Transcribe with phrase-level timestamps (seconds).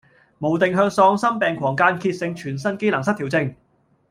[0.39, 3.55] 無定向喪心病狂間歇性全身機能失調症